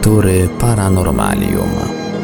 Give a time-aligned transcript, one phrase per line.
[0.00, 1.70] lektury Paranormalium.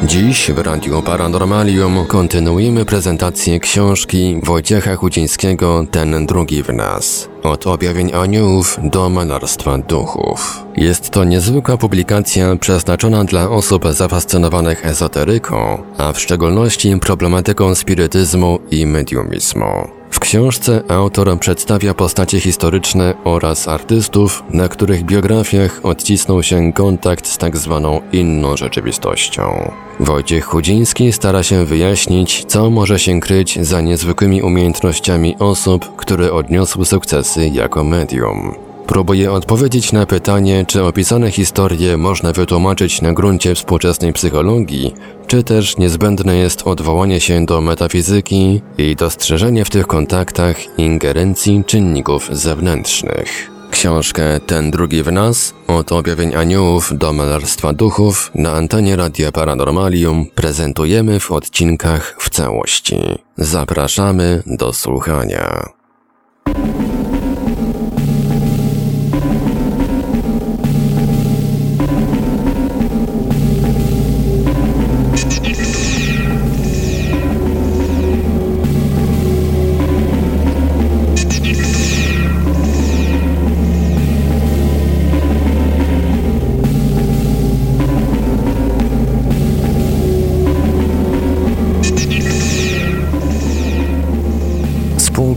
[0.03, 7.29] Dziś w Radiu Paranormalium kontynuujemy prezentację książki Wojciecha Chudzińskiego Ten drugi w nas.
[7.43, 10.64] Od objawień aniołów do malarstwa duchów.
[10.77, 18.86] Jest to niezwykła publikacja przeznaczona dla osób zafascynowanych ezoteryką, a w szczególności problematyką spirytyzmu i
[18.86, 19.95] mediumizmu.
[20.17, 27.38] W książce autor przedstawia postacie historyczne oraz artystów, na których biografiach odcisnął się kontakt z
[27.38, 29.73] tak zwaną inną rzeczywistością.
[30.01, 36.87] Wojciech Chudziński stara się wyjaśnić, co może się kryć za niezwykłymi umiejętnościami osób, które odniosły
[36.87, 38.66] sukcesy jako medium.
[38.86, 44.95] Próbuje odpowiedzieć na pytanie, czy opisane historie można wytłumaczyć na gruncie współczesnej psychologii,
[45.26, 52.28] czy też niezbędne jest odwołanie się do metafizyki i dostrzeżenie w tych kontaktach ingerencji czynników
[52.32, 53.50] zewnętrznych.
[53.70, 60.26] Książkę Ten drugi w nas, od objawień aniołów do malarstwa duchów na antenie Radia Paranormalium
[60.34, 62.96] prezentujemy w odcinkach w całości.
[63.37, 65.69] Zapraszamy do słuchania.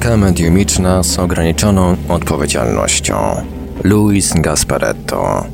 [0.09, 3.15] Spółka mediumiczna z ograniczoną odpowiedzialnością.
[3.83, 5.45] Luis Gasparetto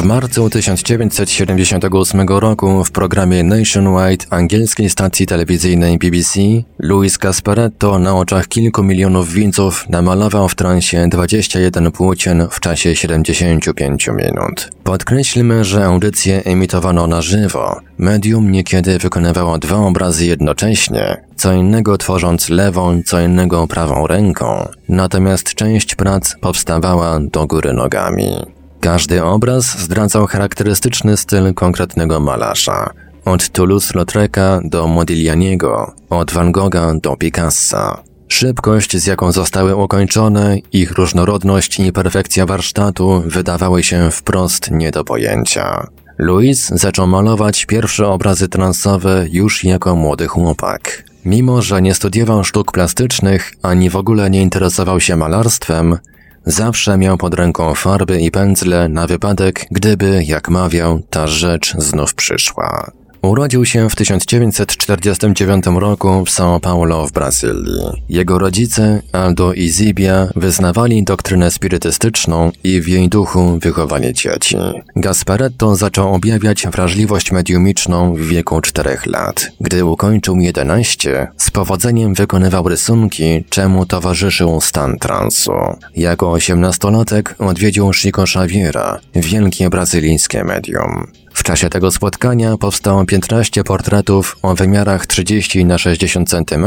[0.00, 6.40] w marcu 1978 roku w programie Nationwide angielskiej stacji telewizyjnej BBC
[6.78, 14.08] Luis Gasparetto na oczach kilku milionów widzów namalował w transie 21 płócien w czasie 75
[14.08, 14.70] minut.
[14.84, 17.80] Podkreślmy, że audycję emitowano na żywo.
[17.98, 25.54] Medium niekiedy wykonywało dwa obrazy jednocześnie, co innego tworząc lewą, co innego prawą ręką, natomiast
[25.54, 28.59] część prac powstawała do góry nogami.
[28.80, 32.90] Każdy obraz zdradzał charakterystyczny styl konkretnego malarza.
[33.24, 38.02] Od Toulouse-Lautreca do Modiglianiego, od Van Gogha do Picassa.
[38.28, 45.04] Szybkość, z jaką zostały ukończone, ich różnorodność i perfekcja warsztatu wydawały się wprost nie do
[45.04, 45.86] pojęcia.
[46.18, 51.04] Louis zaczął malować pierwsze obrazy transowe już jako młody chłopak.
[51.24, 55.98] Mimo, że nie studiował sztuk plastycznych ani w ogóle nie interesował się malarstwem,
[56.44, 62.14] Zawsze miał pod ręką farby i pędzle na wypadek, gdyby, jak mawiał, ta rzecz znów
[62.14, 62.99] przyszła.
[63.22, 68.02] Urodził się w 1949 roku w São Paulo w Brazylii.
[68.08, 74.56] Jego rodzice, Aldo i Zibia, wyznawali doktrynę spirytystyczną i w jej duchu wychowali dzieci.
[74.96, 79.52] Gasparetto zaczął objawiać wrażliwość mediumiczną w wieku 4 lat.
[79.60, 85.52] Gdy ukończył 11, z powodzeniem wykonywał rysunki, czemu towarzyszył stan transu.
[85.96, 91.06] Jako osiemnastolatek odwiedził Chico Xaviera, wielkie brazylijskie medium.
[91.34, 96.64] W czasie tego spotkania powstało 15 portretów o wymiarach 30 na 60 cm,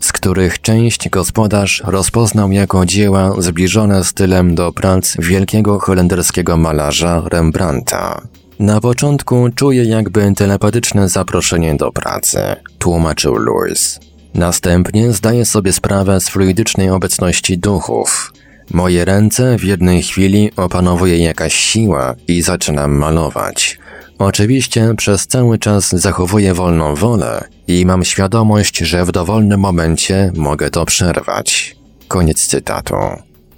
[0.00, 8.20] z których część gospodarz rozpoznał jako dzieła zbliżone stylem do prac wielkiego holenderskiego malarza Rembrandta.
[8.58, 12.38] Na początku czuje jakby telepatyczne zaproszenie do pracy,
[12.78, 14.00] tłumaczył Louis.
[14.34, 18.32] Następnie zdaje sobie sprawę z fluidycznej obecności duchów.
[18.70, 23.78] Moje ręce w jednej chwili opanowuje jakaś siła i zaczynam malować.
[24.18, 30.70] Oczywiście przez cały czas zachowuję wolną wolę i mam świadomość, że w dowolnym momencie mogę
[30.70, 31.76] to przerwać.
[32.08, 32.94] Koniec cytatu.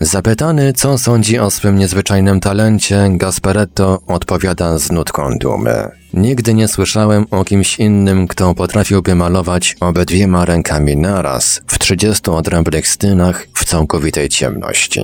[0.00, 5.90] Zapytany, co sądzi o swym niezwyczajnym talencie, Gasparetto odpowiada z nutką dumy.
[6.14, 12.88] Nigdy nie słyszałem o kimś innym, kto potrafiłby malować obydwiema rękami naraz, w 30 odrębnych
[12.88, 15.00] stynach, w całkowitej ciemności.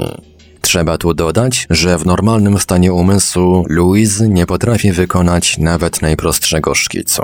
[0.61, 7.23] Trzeba tu dodać, że w normalnym stanie umysłu Louise nie potrafi wykonać nawet najprostszego szkicu.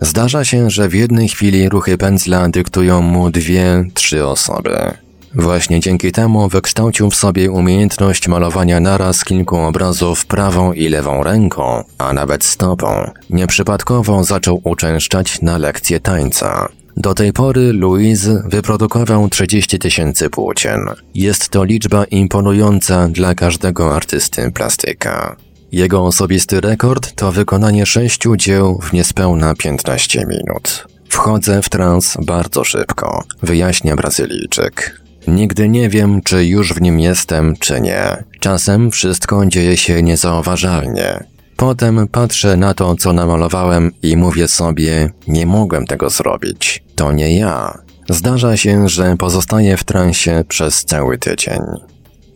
[0.00, 5.07] Zdarza się, że w jednej chwili ruchy pędzla dyktują mu dwie, trzy osoby.
[5.38, 11.84] Właśnie dzięki temu wykształcił w sobie umiejętność malowania naraz kilku obrazów prawą i lewą ręką,
[11.98, 13.10] a nawet stopą.
[13.30, 16.68] Nieprzypadkowo zaczął uczęszczać na lekcje tańca.
[16.96, 20.80] Do tej pory Louise wyprodukował 30 tysięcy płócien.
[21.14, 25.36] Jest to liczba imponująca dla każdego artysty plastyka.
[25.72, 30.86] Jego osobisty rekord to wykonanie sześciu dzieł w niespełna 15 minut.
[31.08, 34.97] Wchodzę w trans bardzo szybko, wyjaśnia Brazylijczyk.
[35.28, 38.24] Nigdy nie wiem, czy już w nim jestem, czy nie.
[38.40, 41.24] Czasem wszystko dzieje się niezauważalnie.
[41.56, 46.84] Potem patrzę na to, co namalowałem i mówię sobie, nie mogłem tego zrobić.
[46.94, 47.78] To nie ja.
[48.08, 51.60] Zdarza się, że pozostaję w transie przez cały tydzień.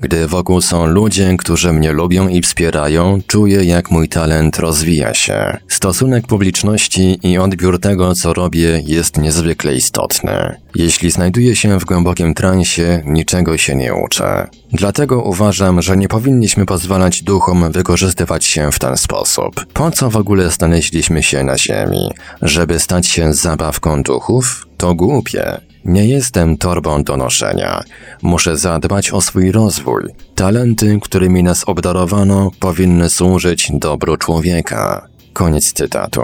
[0.02, 5.58] Gdy wokół są ludzie, którzy mnie lubią i wspierają, czuję, jak mój talent rozwija się.
[5.68, 10.56] Stosunek publiczności i odbiór tego, co robię, jest niezwykle istotny.
[10.74, 14.48] Jeśli znajduję się w głębokim transie, niczego się nie uczę.
[14.72, 19.66] Dlatego uważam, że nie powinniśmy pozwalać duchom wykorzystywać się w ten sposób.
[19.72, 22.10] Po co w ogóle znaleźliśmy się na Ziemi?
[22.42, 24.66] Żeby stać się zabawką duchów?
[24.76, 25.71] To głupie.
[25.84, 27.82] Nie jestem torbą do noszenia.
[28.22, 30.02] Muszę zadbać o swój rozwój.
[30.34, 35.08] Talenty, którymi nas obdarowano, powinny służyć dobru człowieka.
[35.32, 36.22] Koniec cytatu.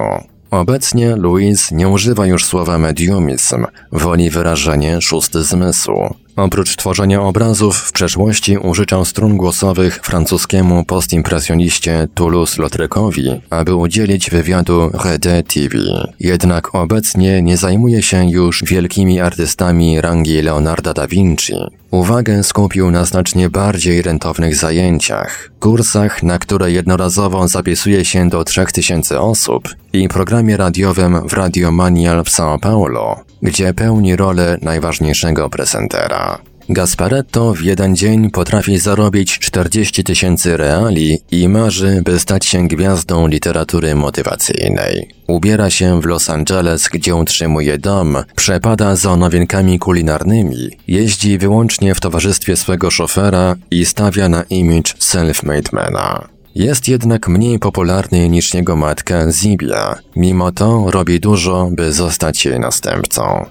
[0.51, 5.93] Obecnie Louise nie używa już słowa mediumizm, woli wyrażenie szósty zmysł.
[6.39, 15.43] Oprócz tworzenia obrazów, w przeszłości użyczał strun głosowych francuskiemu postimpresjoniście Toulouse-Lautrecowi, aby udzielić wywiadu Rede
[15.43, 15.79] TV.
[16.21, 21.55] Jednak obecnie nie zajmuje się już wielkimi artystami rangi Leonarda da Vinci.
[21.91, 29.21] Uwagę skupił na znacznie bardziej rentownych zajęciach, kursach, na które jednorazowo zapisuje się do 3000
[29.21, 36.28] osób i programie radiowym w Radio Manial w São Paulo, gdzie pełni rolę najważniejszego prezentera.
[36.71, 43.27] Gasparetto w jeden dzień potrafi zarobić 40 tysięcy reali i marzy, by stać się gwiazdą
[43.27, 45.09] literatury motywacyjnej.
[45.27, 52.01] Ubiera się w Los Angeles, gdzie utrzymuje dom, przepada za nowienkami kulinarnymi, jeździ wyłącznie w
[52.01, 56.29] towarzystwie swego szofera i stawia na image self-made mana.
[56.55, 59.99] Jest jednak mniej popularny niż jego matka Zibia.
[60.17, 63.47] Mimo to robi dużo, by zostać jej następcą.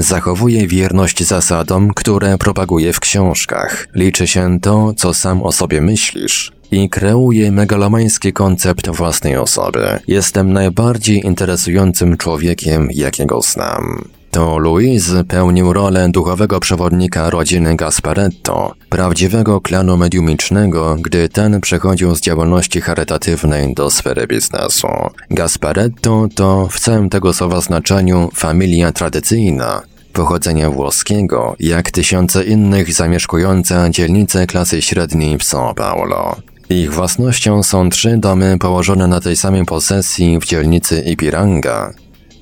[0.00, 3.88] Zachowuje wierność zasadom, które propaguje w książkach.
[3.94, 6.52] Liczy się to, co sam o sobie myślisz.
[6.70, 9.98] I kreuje megalomański koncept własnej osoby.
[10.08, 14.04] Jestem najbardziej interesującym człowiekiem, jakiego znam.
[14.30, 22.20] To Louise pełnił rolę duchowego przewodnika rodziny Gasparetto, prawdziwego klanu mediumicznego, gdy ten przechodził z
[22.20, 24.88] działalności charytatywnej do sfery biznesu.
[25.30, 29.82] Gasparetto to w całym tego słowa znaczeniu familia tradycyjna,
[30.12, 36.36] pochodzenia włoskiego, jak tysiące innych zamieszkujące dzielnice klasy średniej w São Paulo.
[36.68, 41.92] Ich własnością są trzy domy położone na tej samej posesji w dzielnicy Ipiranga,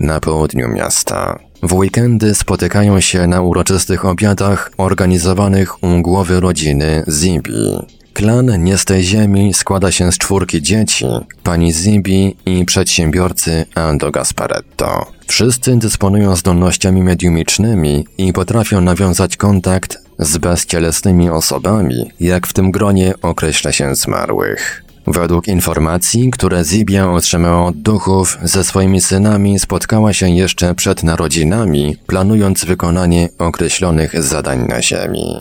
[0.00, 1.47] na południu miasta.
[1.62, 7.78] W weekendy spotykają się na uroczystych obiadach organizowanych u głowy rodziny Zibi.
[8.12, 11.06] Klan Nie z tej ziemi składa się z czwórki dzieci,
[11.42, 15.06] pani Zibi i przedsiębiorcy Ando Gasparetto.
[15.26, 23.14] Wszyscy dysponują zdolnościami mediumicznymi i potrafią nawiązać kontakt z bezcielesnymi osobami, jak w tym gronie
[23.22, 24.87] określa się zmarłych.
[25.12, 31.96] Według informacji, które Zibia otrzymała od duchów, ze swoimi synami spotkała się jeszcze przed narodzinami,
[32.06, 35.40] planując wykonanie określonych zadań na Ziemi.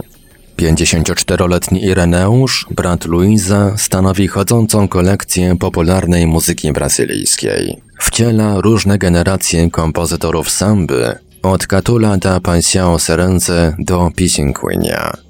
[0.57, 7.81] 54-letni Ireneusz, brat Luiza, stanowi chodzącą kolekcję popularnej muzyki brazylijskiej.
[7.99, 15.26] Wciela różne generacje kompozytorów samby, od Catula da Panciao Serence do Pisinquinia.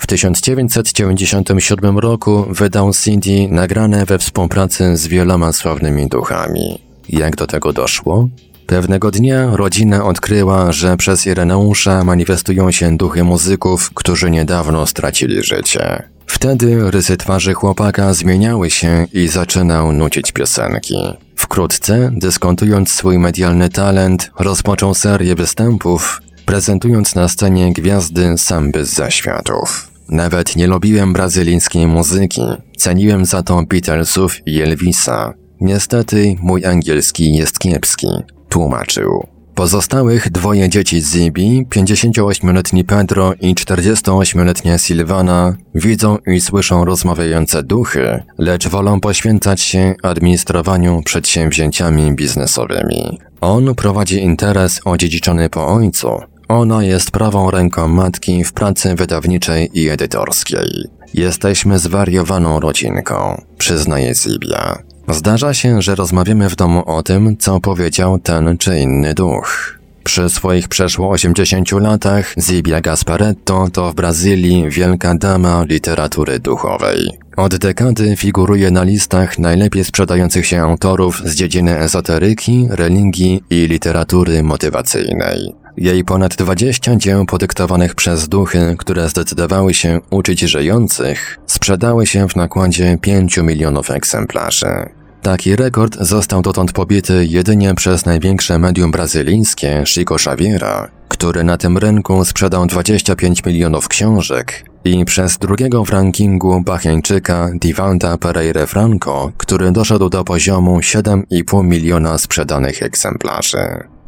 [0.00, 6.78] W 1997 roku wydał CD nagrane we współpracy z wieloma sławnymi duchami.
[7.08, 8.28] Jak do tego doszło?
[8.66, 16.02] Pewnego dnia rodzina odkryła, że przez Ireneusza manifestują się duchy muzyków, którzy niedawno stracili życie.
[16.26, 20.94] Wtedy rysy twarzy chłopaka zmieniały się i zaczynał nucić piosenki.
[21.36, 29.90] Wkrótce, dyskontując swój medialny talent, rozpoczął serię występów, prezentując na scenie gwiazdy samby z zaświatów.
[30.08, 32.42] Nawet nie lubiłem brazylijskiej muzyki,
[32.76, 35.34] ceniłem za to Beatlesów i Elvisa.
[35.60, 38.08] Niestety mój angielski jest kiepski,
[38.48, 39.39] tłumaczył.
[39.54, 48.68] Pozostałych dwoje dzieci Zibi, 58-letni Pedro i 48-letnia Silvana, widzą i słyszą rozmawiające duchy, lecz
[48.68, 53.18] wolą poświęcać się administrowaniu przedsięwzięciami biznesowymi.
[53.40, 59.88] On prowadzi interes odziedziczony po ojcu, ona jest prawą ręką matki w pracy wydawniczej i
[59.88, 60.88] edytorskiej.
[61.14, 64.82] Jesteśmy zwariowaną rodzinką, przyznaje Zibia.
[65.12, 69.80] Zdarza się, że rozmawiamy w domu o tym, co powiedział ten czy inny duch.
[70.04, 77.10] Przy swoich przeszło 80 latach Zibia Gasparetto to w Brazylii wielka dama literatury duchowej.
[77.36, 84.42] Od dekady figuruje na listach najlepiej sprzedających się autorów z dziedziny ezoteryki, religii i literatury
[84.42, 85.54] motywacyjnej.
[85.76, 92.36] Jej ponad 20 dzieł podyktowanych przez duchy, które zdecydowały się uczyć żyjących, sprzedały się w
[92.36, 94.99] nakładzie 5 milionów egzemplarzy.
[95.22, 101.78] Taki rekord został dotąd pobity jedynie przez największe medium brazylijskie Chico Xaviera, który na tym
[101.78, 109.72] rynku sprzedał 25 milionów książek i przez drugiego w rankingu Bahrańczyka Divanta Pereira Franco, który
[109.72, 113.58] doszedł do poziomu 7,5 miliona sprzedanych egzemplarzy.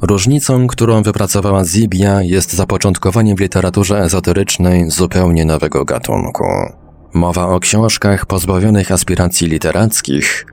[0.02, 6.44] Różnicą, którą wypracowała Zibia jest zapoczątkowanie w literaturze ezoterycznej zupełnie nowego gatunku.
[7.14, 10.46] Mowa o książkach pozbawionych aspiracji literackich,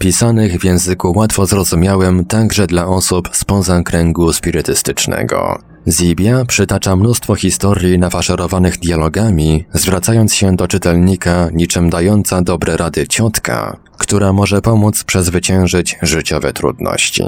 [0.00, 5.58] pisanych w języku łatwo zrozumiałym także dla osób spoza kręgu spirytystycznego.
[5.88, 13.76] Zibia przytacza mnóstwo historii nafaszerowanych dialogami, zwracając się do czytelnika niczym dająca dobre rady ciotka,
[13.98, 17.24] która może pomóc przezwyciężyć życiowe trudności.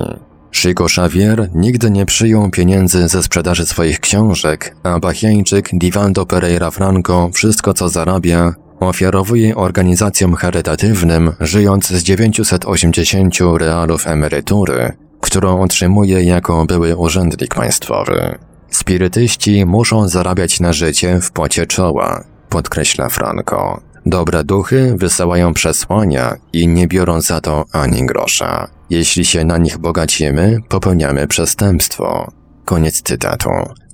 [0.53, 7.31] Chico Xavier nigdy nie przyjął pieniędzy ze sprzedaży swoich książek, a Bahiańczyk Divaldo Pereira Franco
[7.33, 8.55] wszystko co zarabia
[8.89, 18.39] ofiarowuje organizacjom charytatywnym, żyjąc z 980 realów emerytury, którą otrzymuje jako były urzędnik państwowy.
[18.71, 23.81] Spirytyści muszą zarabiać na życie w pocie czoła, podkreśla Franco.
[24.07, 28.69] Dobre duchy wysyłają przesłania i nie biorą za to ani grosza.
[28.91, 32.33] Jeśli się na nich bogacimy, popełniamy przestępstwo.
[32.65, 33.51] Koniec cytatu.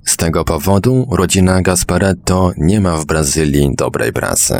[0.09, 4.55] Z tego powodu rodzina Gasparetto nie ma w Brazylii dobrej pracy.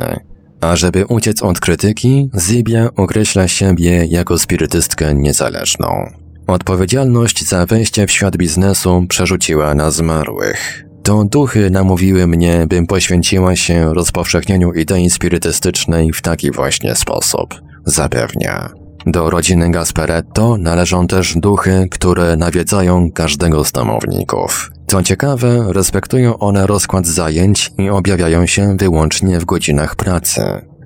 [0.61, 6.11] A żeby uciec od krytyki, Zybia określa siebie jako spirytystkę niezależną.
[6.47, 10.85] Odpowiedzialność za wejście w świat biznesu przerzuciła na zmarłych.
[11.03, 17.55] To duchy namówiły mnie, bym poświęciła się rozpowszechnieniu idei spirytystycznej w taki właśnie sposób.
[17.85, 18.78] Zapewnia.
[19.11, 24.71] Do rodziny Gasperetto należą też duchy, które nawiedzają każdego z domowników.
[24.87, 30.41] Co ciekawe, respektują one rozkład zajęć i objawiają się wyłącznie w godzinach pracy.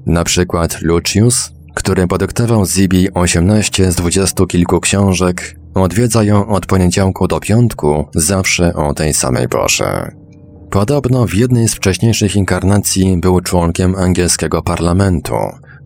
[0.05, 7.27] Na przykład Lucius, który podyktował Zibi 18 z dwudziestu kilku książek, odwiedza ją od poniedziałku
[7.27, 10.11] do piątku, zawsze o tej samej porze.
[10.69, 15.35] Podobno w jednej z wcześniejszych inkarnacji był członkiem angielskiego parlamentu.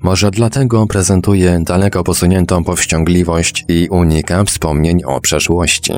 [0.01, 5.93] Może dlatego prezentuje daleko posuniętą powściągliwość i unika wspomnień o przeszłości.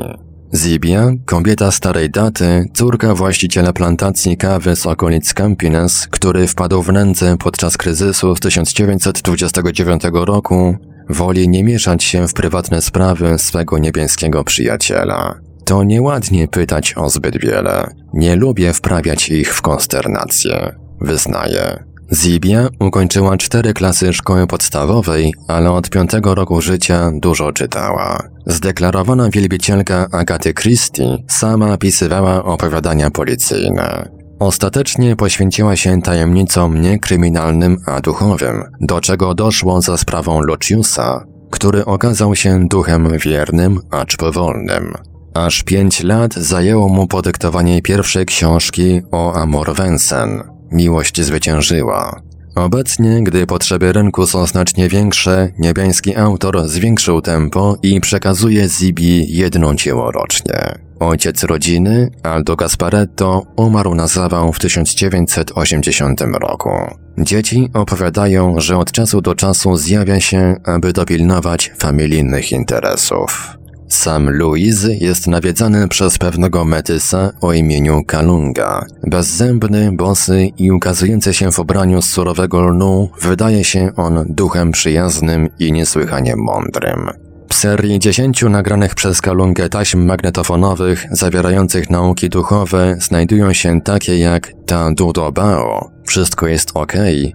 [0.54, 7.36] Zibia, kobieta starej daty, córka właściciela plantacji kawy z okolic Campines, który wpadł w nędzę
[7.38, 10.76] podczas kryzysu z 1929 roku,
[11.08, 15.34] woli nie mieszać się w prywatne sprawy swego niebieskiego przyjaciela.
[15.64, 17.94] To nieładnie pytać o zbyt wiele.
[18.14, 20.74] Nie lubię wprawiać ich w konsternację.
[21.00, 21.89] Wyznaję.
[22.12, 28.22] Zibia ukończyła cztery klasy szkoły podstawowej, ale od piątego roku życia dużo czytała.
[28.46, 34.08] Zdeklarowana wielbicielka Agaty Christie sama pisywała opowiadania policyjne.
[34.38, 41.84] Ostatecznie poświęciła się tajemnicom nie kryminalnym, a duchowym, do czego doszło za sprawą Luciusa, który
[41.84, 44.94] okazał się duchem wiernym, acz powolnym.
[45.34, 50.49] Aż pięć lat zajęło mu podyktowanie pierwszej książki o Amor Vensen.
[50.72, 52.20] Miłość zwyciężyła.
[52.54, 59.74] Obecnie, gdy potrzeby rynku są znacznie większe, niebiański autor zwiększył tempo i przekazuje Zibi jedno
[59.74, 60.78] dzieło rocznie.
[61.00, 66.70] Ojciec rodziny, Aldo Gasparetto, umarł na zawał w 1980 roku.
[67.18, 73.59] Dzieci opowiadają, że od czasu do czasu zjawia się, aby dopilnować familijnych interesów.
[73.90, 78.86] Sam Louis jest nawiedzany przez pewnego metysa o imieniu Kalunga.
[79.06, 85.48] Bezzębny, bosy i ukazujący się w ubraniu z surowego lnu, wydaje się on duchem przyjaznym
[85.58, 87.10] i niesłychanie mądrym.
[87.48, 94.52] W serii dziesięciu nagranych przez Kalungę taśm magnetofonowych zawierających nauki duchowe znajdują się takie jak
[94.66, 96.92] Ta Dudo Bao, Wszystko jest ok,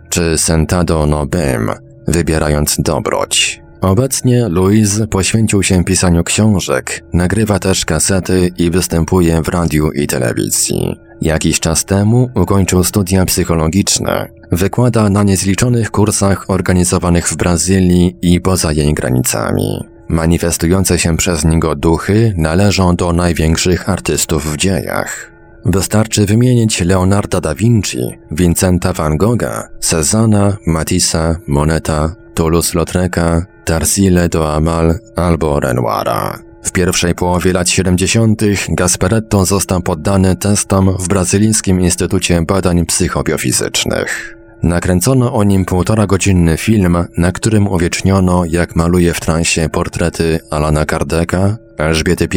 [0.10, 1.72] czy Sentado no Bem,
[2.08, 3.65] wybierając dobroć.
[3.82, 10.96] Obecnie Louise poświęcił się pisaniu książek, nagrywa też kasety i występuje w radiu i telewizji.
[11.22, 14.28] Jakiś czas temu ukończył studia psychologiczne.
[14.52, 19.84] Wykłada na niezliczonych kursach organizowanych w Brazylii i poza jej granicami.
[20.10, 25.32] Manifestujące się przez niego duchy należą do największych artystów w dziejach.
[25.66, 28.00] Wystarczy wymienić Leonarda da Vinci,
[28.32, 36.40] Vincenta van Gogha, Cezanna, Matissa, Moneta, Toulouse-Lautreca, Tarsile do Amal albo Renoira.
[36.64, 38.42] W pierwszej połowie lat 70.
[38.70, 44.38] Gasperetto został poddany testom w Brazylijskim Instytucie Badań Psychobiofizycznych.
[44.64, 50.86] Nakręcono o nim półtora godzinny film, na którym uwieczniono, jak maluje w transie portrety Alana
[50.86, 52.28] Kardeka, Elżbiety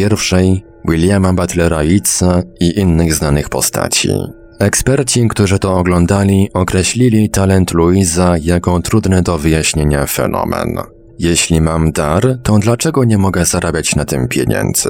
[0.43, 4.09] I, Williama Butlera Yeatsa i innych znanych postaci.
[4.59, 10.77] Eksperci, którzy to oglądali, określili talent Louisa jako trudny do wyjaśnienia fenomen.
[11.19, 14.89] Jeśli mam dar, to dlaczego nie mogę zarabiać na tym pieniędzy?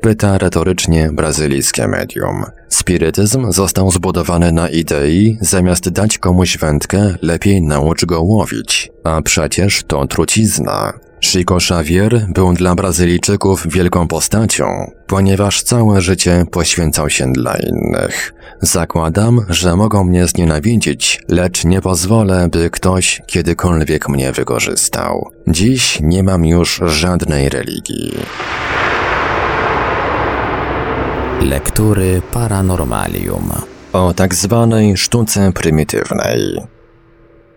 [0.00, 2.44] Pyta retorycznie brazylijskie medium.
[2.68, 8.90] Spirytyzm został zbudowany na idei, zamiast dać komuś wędkę, lepiej naucz go łowić.
[9.04, 10.92] A przecież to trucizna.
[11.24, 18.32] Chico Xavier był dla Brazylijczyków wielką postacią, ponieważ całe życie poświęcał się dla innych.
[18.60, 25.30] Zakładam, że mogą mnie znienawidzić, lecz nie pozwolę, by ktoś kiedykolwiek mnie wykorzystał.
[25.48, 28.12] Dziś nie mam już żadnej religii.
[31.40, 33.52] Lektury Paranormalium.
[33.92, 36.73] O tak zwanej sztuce prymitywnej.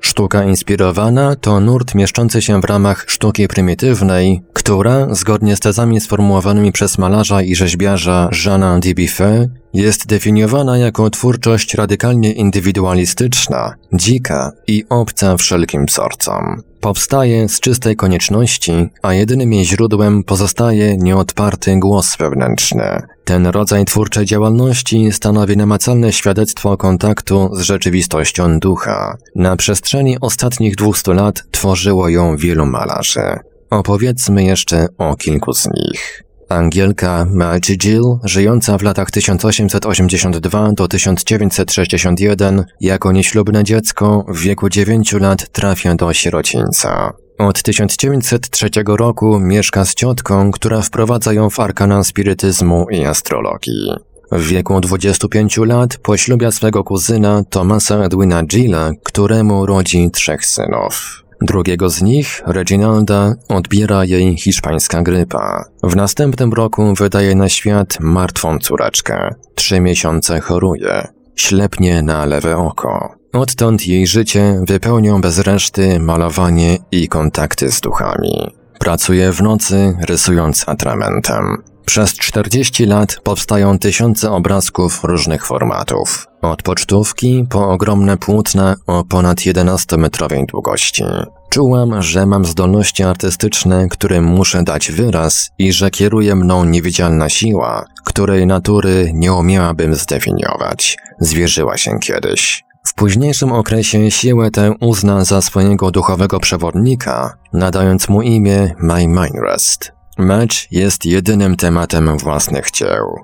[0.01, 6.72] Sztuka inspirowana to nurt mieszczący się w ramach sztuki prymitywnej, która, zgodnie z tezami sformułowanymi
[6.72, 15.38] przez malarza i rzeźbiarza Jeana Dubuffet, jest definiowana jako twórczość radykalnie indywidualistyczna, dzika i obca
[15.38, 16.62] wszelkim wzorcom.
[16.81, 23.01] Powstaje z czystej konieczności, a jedynym jej źródłem pozostaje nieodparty głos wewnętrzny.
[23.25, 29.17] Ten rodzaj twórczej działalności stanowi namacalne świadectwo kontaktu z rzeczywistością ducha.
[29.36, 33.39] Na przestrzeni ostatnich 200 lat tworzyło ją wielu malarzy.
[33.69, 36.26] Opowiedzmy jeszcze o kilku z nich.
[36.50, 45.13] Angielka Margie Jill, żyjąca w latach 1882 do 1961, jako nieślubne dziecko w wieku 9
[45.13, 47.13] lat trafia do sierocińca.
[47.38, 53.92] Od 1903 roku mieszka z ciotką, która wprowadza ją w arkana spirytyzmu i astrologii.
[54.32, 61.26] W wieku 25 lat poślubia swego kuzyna Thomasa Edwina Gilla, któremu rodzi trzech synów.
[61.41, 65.65] Drugiego z nich, Reginalda, odbiera jej hiszpańska grypa.
[65.84, 69.36] W następnym roku wydaje na świat martwą córeczkę.
[69.56, 71.08] Trzy miesiące choruje.
[71.36, 73.15] Ślepnie na lewe oko.
[73.34, 78.55] Odtąd jej życie wypełnią bez reszty malowanie i kontakty z duchami.
[78.79, 81.64] Pracuje w nocy, rysując atramentem.
[81.88, 86.28] Przez 40 lat powstają tysiące obrazków różnych formatów.
[86.42, 91.04] Od pocztówki po ogromne płótna o ponad 11-metrowej długości.
[91.50, 97.86] Czułam, że mam zdolności artystyczne, którym muszę dać wyraz i że kieruje mną niewidzialna siła,
[98.06, 100.98] której natury nie umiałabym zdefiniować.
[101.20, 102.64] Zwierzyła się kiedyś.
[102.84, 109.97] W późniejszym okresie siłę tę uzna za swojego duchowego przewodnika, nadając mu imię My Mindrest.
[110.18, 113.16] Mecz jest jedynym tematem własnych dzieł.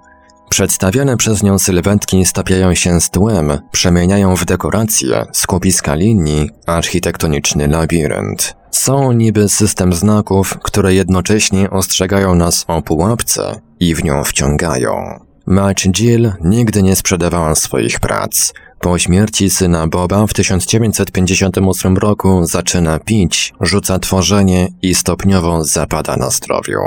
[0.49, 8.55] Przedstawiane przez nią sylwetki stapiają się z tłem, przemieniają w dekoracje, skupiska linii, architektoniczny labirynt.
[8.71, 15.19] Są niby system znaków, które jednocześnie ostrzegają nas o pułapce i w nią wciągają.
[15.45, 18.53] Mać Jill nigdy nie sprzedawała swoich prac.
[18.83, 26.29] Po śmierci syna Boba w 1958 roku zaczyna pić, rzuca tworzenie i stopniowo zapada na
[26.29, 26.79] zdrowiu.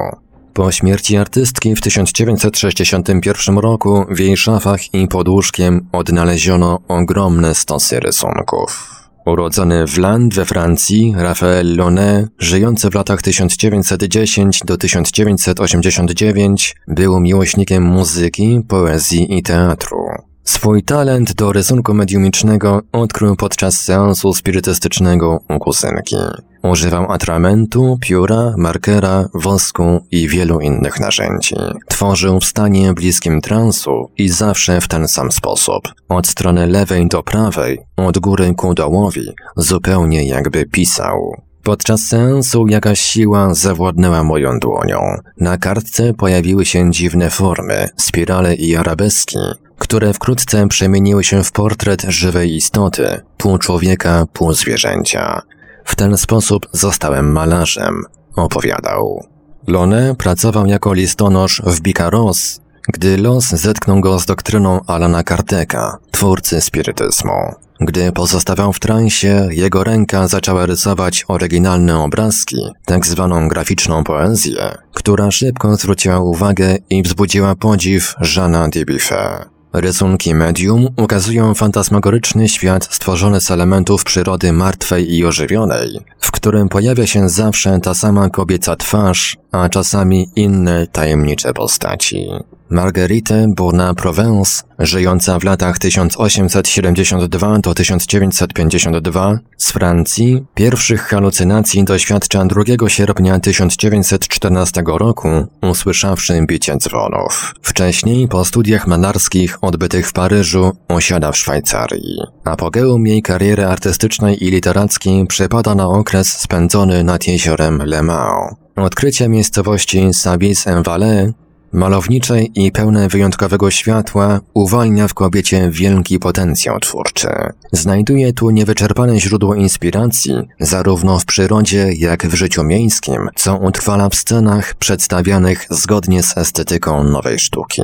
[0.54, 8.00] Po śmierci artystki w 1961 roku w jej szafach i pod łóżkiem odnaleziono ogromne stosy
[8.00, 8.90] rysunków.
[9.26, 17.82] Urodzony w Land we Francji, Raphaël Lonet, żyjący w latach 1910 do 1989, był miłośnikiem
[17.82, 20.06] muzyki, poezji i teatru.
[20.46, 26.16] Swój talent do rysunku mediumicznego odkrył podczas seansu spirytystycznego u kuzynki.
[26.62, 31.54] Używał atramentu, pióra, markera, wosku i wielu innych narzędzi.
[31.88, 35.88] Tworzył w stanie bliskim transu i zawsze w ten sam sposób.
[36.08, 41.34] Od strony lewej do prawej, od góry ku dołowi, zupełnie jakby pisał.
[41.62, 45.00] Podczas seansu jakaś siła zawładnęła moją dłonią.
[45.40, 49.38] Na kartce pojawiły się dziwne formy, spirale i arabeski,
[49.78, 55.42] które wkrótce przemieniły się w portret żywej istoty, pół człowieka, pół zwierzęcia.
[55.84, 58.02] W ten sposób zostałem malarzem,
[58.36, 59.26] opowiadał.
[59.66, 66.60] Lone pracował jako listonosz w Bicaros, gdy los zetknął go z doktryną Alana Kardeka, twórcy
[66.60, 67.54] spirytyzmu.
[67.80, 75.30] Gdy pozostawał w transie, jego ręka zaczęła rysować oryginalne obrazki, tak zwaną graficzną poezję, która
[75.30, 79.55] szybko zwróciła uwagę i wzbudziła podziw Jeana Dubuffet.
[79.72, 87.06] Rysunki medium ukazują fantasmagoryczny świat stworzony z elementów przyrody martwej i ożywionej, w którym pojawia
[87.06, 92.26] się zawsze ta sama kobieca twarz, a czasami inne tajemnicze postaci.
[92.70, 103.40] Marguerite Bourna-Provence żyjąca w latach 1872 do 1952 z Francji, pierwszych halucynacji doświadcza 2 sierpnia
[103.40, 105.28] 1914 roku,
[105.62, 107.54] usłyszawszy bicie dzwonów.
[107.62, 112.18] Wcześniej, po studiach malarskich odbytych w Paryżu, osiada w Szwajcarii.
[112.44, 118.54] Apogeum jej kariery artystycznej i literackiej przypada na okres spędzony nad jeziorem Le Mans.
[118.76, 121.32] Odkrycie miejscowości Sabis-en-Valais
[121.76, 127.28] malowniczej i pełne wyjątkowego światła uwalnia w kobiecie wielki potencjał twórczy.
[127.72, 134.14] Znajduje tu niewyczerpane źródło inspiracji, zarówno w przyrodzie, jak w życiu miejskim, co utrwala w
[134.14, 137.82] scenach przedstawianych zgodnie z estetyką nowej sztuki.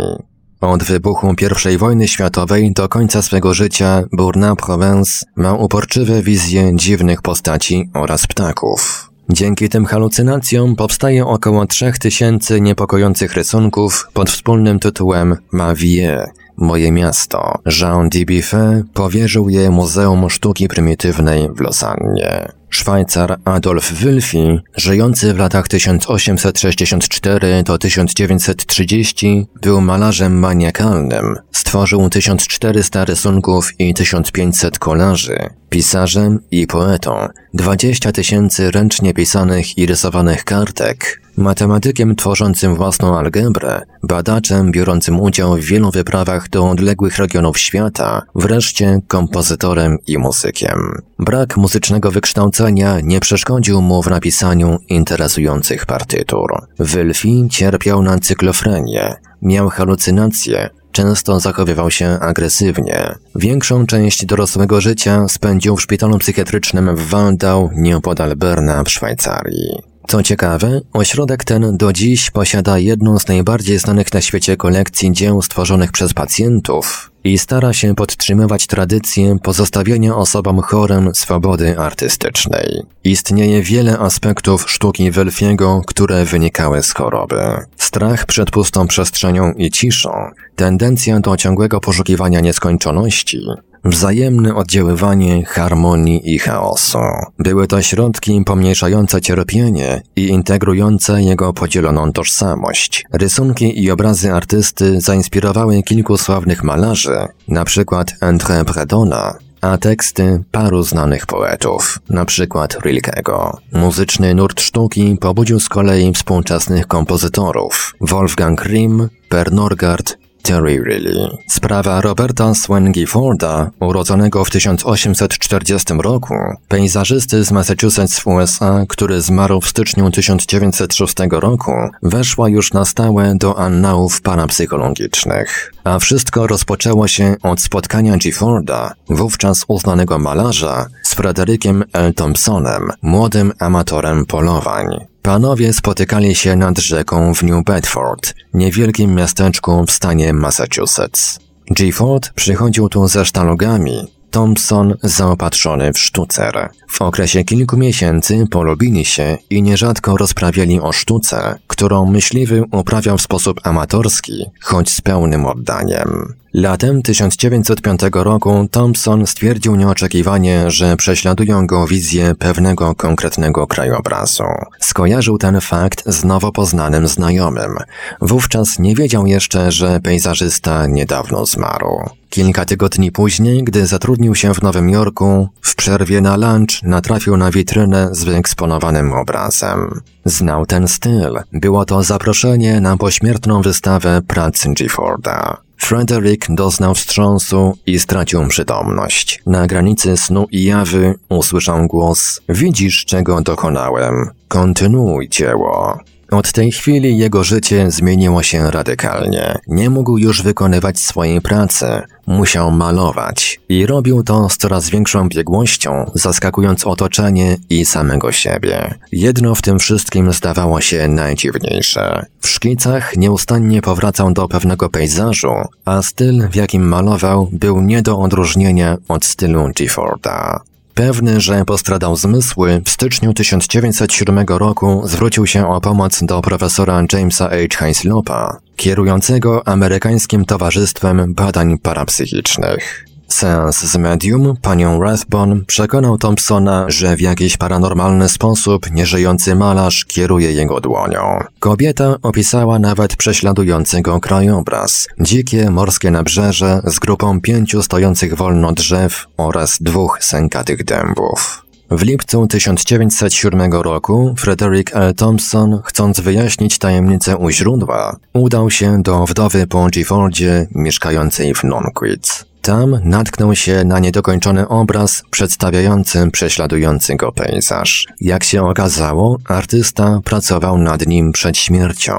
[0.60, 1.34] Od wybuchu
[1.74, 9.11] I wojny światowej do końca swego życia Bourna-Provence ma uporczywe wizje dziwnych postaci oraz ptaków.
[9.28, 17.58] Dzięki tym halucynacjom powstaje około 3000 niepokojących rysunków pod wspólnym tytułem Ma Vie, Moje miasto.
[17.80, 22.52] Jean Dubuffet powierzył je Muzeum Sztuki Prymitywnej w Losannie.
[22.70, 31.36] Szwajcar Adolf Wülfi, żyjący w latach 1864 do 1930, był malarzem maniakalnym.
[31.50, 35.38] Stworzył 1400 rysunków i 1500 kolarzy.
[35.70, 37.28] Pisarzem i poetą.
[37.54, 41.22] 20 tysięcy ręcznie pisanych i rysowanych kartek.
[41.36, 49.00] Matematykiem tworzącym własną algebrę, badaczem biorącym udział w wielu wyprawach do odległych regionów świata, wreszcie
[49.08, 51.02] kompozytorem i muzykiem.
[51.18, 56.66] Brak muzycznego wykształcenia nie przeszkodził mu w napisaniu interesujących partytur.
[56.78, 63.14] Wylfi cierpiał na cyklofrenię, miał halucynacje, często zachowywał się agresywnie.
[63.34, 69.91] Większą część dorosłego życia spędził w szpitalu psychiatrycznym w Waldau nieopodal Berna w Szwajcarii.
[70.08, 75.42] Co ciekawe, ośrodek ten do dziś posiada jedną z najbardziej znanych na świecie kolekcji dzieł
[75.42, 82.82] stworzonych przez pacjentów i stara się podtrzymywać tradycję pozostawiania osobom chorym swobody artystycznej.
[83.04, 87.40] Istnieje wiele aspektów sztuki Welfiego, które wynikały z choroby.
[87.76, 90.10] Strach przed pustą przestrzenią i ciszą,
[90.56, 93.40] tendencja do ciągłego poszukiwania nieskończoności,
[93.84, 96.98] Wzajemne oddziaływanie harmonii i chaosu.
[97.38, 103.04] Były to środki pomniejszające cierpienie i integrujące jego podzieloną tożsamość.
[103.12, 107.18] Rysunki i obrazy artysty zainspirowały kilku sławnych malarzy,
[107.64, 113.58] przykład André Bredona, a teksty paru znanych poetów, przykład Rilkego.
[113.72, 121.38] Muzyczny nurt sztuki pobudził z kolei współczesnych kompozytorów Wolfgang Grimm, Per Norgard Terry Riley.
[121.46, 126.34] Sprawa Roberta Swangiforda, urodzonego w 1840 roku,
[126.68, 133.34] pejzażysty z Massachusetts w USA, który zmarł w styczniu 1906 roku, weszła już na stałe
[133.34, 135.72] do annałów parapsychologicznych.
[135.84, 142.14] A wszystko rozpoczęło się od spotkania Gifforda, wówczas uznanego malarza, z Frederickiem L.
[142.14, 145.11] Thompsonem, młodym amatorem polowań.
[145.22, 151.38] Panowie spotykali się nad rzeką w New Bedford, niewielkim miasteczku w stanie Massachusetts.
[151.74, 156.68] Gifford przychodził tu ze sztalugami, Thompson zaopatrzony w sztucer.
[156.88, 163.22] W okresie kilku miesięcy polubili się i nierzadko rozprawiali o sztuce, którą myśliwy uprawiał w
[163.22, 166.34] sposób amatorski, choć z pełnym oddaniem.
[166.54, 174.44] Latem 1905 roku Thompson stwierdził nieoczekiwanie, że prześladują go wizje pewnego konkretnego krajobrazu.
[174.80, 177.76] Skojarzył ten fakt z nowo poznanym znajomym.
[178.20, 182.08] Wówczas nie wiedział jeszcze, że pejzażysta niedawno zmarł.
[182.32, 187.50] Kilka tygodni później, gdy zatrudnił się w Nowym Jorku, w przerwie na lunch natrafił na
[187.50, 190.00] witrynę z wyeksponowanym obrazem.
[190.24, 191.40] Znał ten styl.
[191.52, 195.56] Było to zaproszenie na pośmiertną wystawę prac Gifforda.
[195.76, 199.42] Frederick doznał wstrząsu i stracił przytomność.
[199.46, 204.30] Na granicy snu i jawy usłyszał głos Widzisz, czego dokonałem.
[204.48, 205.98] Kontynuuj dzieło.
[206.32, 209.58] Od tej chwili jego życie zmieniło się radykalnie.
[209.66, 211.86] Nie mógł już wykonywać swojej pracy,
[212.26, 218.94] musiał malować i robił to z coraz większą biegłością, zaskakując otoczenie i samego siebie.
[219.12, 222.26] Jedno w tym wszystkim zdawało się najdziwniejsze.
[222.40, 228.18] W szkicach nieustannie powracał do pewnego pejzażu, a styl, w jakim malował, był nie do
[228.18, 230.60] odróżnienia od stylu Gifforda.
[230.94, 237.48] Pewny, że postradał zmysły, w styczniu 1907 roku zwrócił się o pomoc do profesora Jamesa
[237.48, 237.84] H.
[237.86, 243.11] Hinslopa, kierującego amerykańskim Towarzystwem Badań Parapsychicznych.
[243.32, 250.52] Seans z medium, panią Rathbone, przekonał Thompsona, że w jakiś paranormalny sposób nieżyjący malarz kieruje
[250.52, 251.44] jego dłonią.
[251.60, 255.08] Kobieta opisała nawet prześladujący go krajobraz.
[255.20, 261.62] Dzikie morskie nabrzeże z grupą pięciu stojących wolno drzew oraz dwóch sękatych dębów.
[261.90, 265.14] W lipcu 1907 roku Frederick L.
[265.14, 272.51] Thompson, chcąc wyjaśnić tajemnicę u źródła, udał się do wdowy po Gifordzie mieszkającej w Nonquit.
[272.62, 278.06] Tam natknął się na niedokończony obraz przedstawiający prześladujący go pejzaż.
[278.20, 282.14] Jak się okazało, artysta pracował nad nim przed śmiercią.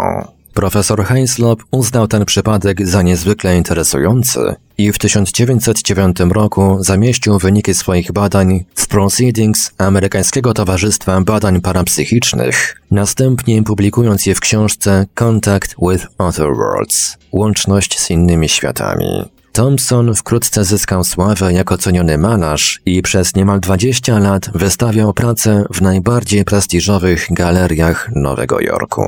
[0.53, 4.39] Profesor Heinslop uznał ten przypadek za niezwykle interesujący
[4.77, 13.63] i w 1909 roku zamieścił wyniki swoich badań w Proceedings Amerykańskiego Towarzystwa Badań Parapsychicznych, następnie
[13.63, 19.23] publikując je w książce Contact with Other Worlds– Łączność z innymi światami.
[19.53, 25.81] Thompson wkrótce zyskał sławę jako ceniony malarz i przez niemal 20 lat wystawiał pracę w
[25.81, 29.01] najbardziej prestiżowych galeriach Nowego Jorku.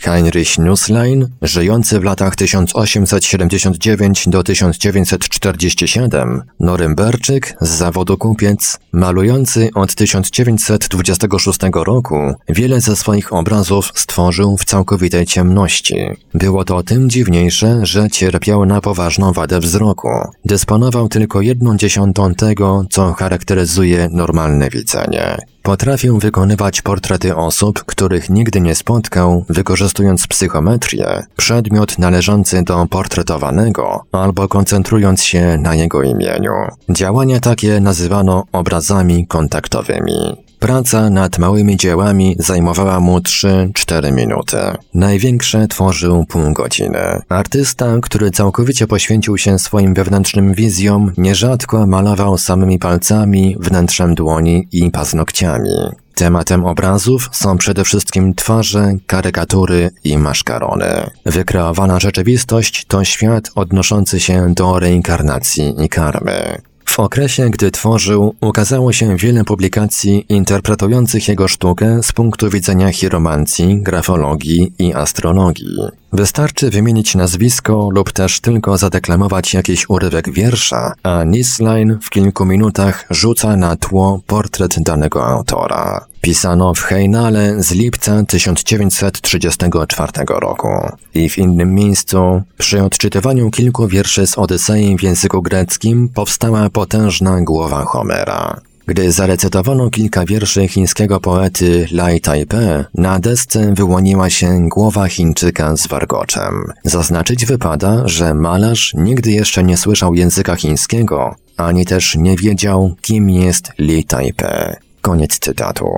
[0.00, 11.58] Heinrich Nusslein, żyjący w latach 1879 do 1947, norymberczyk z zawodu kupiec, malujący od 1926
[11.74, 15.96] roku, wiele ze swoich obrazów stworzył w całkowitej ciemności.
[16.34, 20.08] Było to tym dziwniejsze, że cierpiał na poważną wadę wzroku.
[20.44, 25.36] Dysponował tylko jedną dziesiątą tego, co charakteryzuje normalne widzenie.
[25.62, 34.48] Potrafił wykonywać portrety osób, których nigdy nie spotkał, wykorzystując psychometrię, przedmiot należący do portretowanego, albo
[34.48, 36.52] koncentrując się na jego imieniu.
[36.90, 40.49] Działania takie nazywano obrazami kontaktowymi.
[40.60, 44.56] Praca nad małymi dziełami zajmowała mu 3-4 minuty.
[44.94, 47.22] Największe tworzył pół godziny.
[47.28, 54.90] Artysta, który całkowicie poświęcił się swoim wewnętrznym wizjom, nierzadko malował samymi palcami, wnętrzem dłoni i
[54.90, 55.70] paznokciami.
[56.14, 61.10] Tematem obrazów są przede wszystkim twarze, karykatury i maszkarony.
[61.26, 66.69] Wykreowana rzeczywistość to świat odnoszący się do reinkarnacji i karmy.
[66.90, 73.82] W okresie, gdy tworzył, ukazało się wiele publikacji interpretujących jego sztukę z punktu widzenia chiromancji,
[73.82, 75.76] grafologii i astrologii.
[76.12, 83.06] Wystarczy wymienić nazwisko lub też tylko zadeklamować jakiś urywek wiersza, a Nisline w kilku minutach
[83.10, 86.06] rzuca na tło portret danego autora.
[86.20, 90.68] Pisano w Hejnale z lipca 1934 roku.
[91.14, 97.40] I w innym miejscu, przy odczytywaniu kilku wierszy z Odysei w języku greckim, powstała potężna
[97.40, 98.60] głowa Homera.
[98.86, 105.86] Gdy zarecytowano kilka wierszy chińskiego poety Lai Taipei, na desce wyłoniła się głowa Chińczyka z
[105.86, 106.72] wargoczem.
[106.84, 113.30] Zaznaczyć wypada, że malarz nigdy jeszcze nie słyszał języka chińskiego, ani też nie wiedział, kim
[113.30, 114.74] jest Li Taipei.
[115.00, 115.88] Koniec cytatu.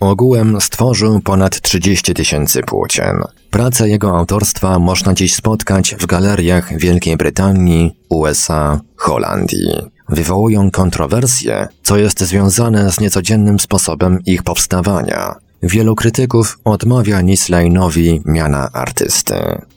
[0.00, 3.16] Ogółem stworzył ponad 30 tysięcy płócien.
[3.50, 11.96] Prace jego autorstwa można dziś spotkać w galeriach Wielkiej Brytanii, USA, Holandii wywołują kontrowersje, co
[11.96, 15.34] jest związane z niecodziennym sposobem ich powstawania.
[15.62, 19.34] Wielu krytyków odmawia Nislainowi miana artysty.